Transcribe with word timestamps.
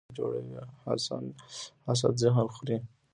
حسد 1.85 2.13
ذهن 2.21 2.47
خوري 2.55 2.77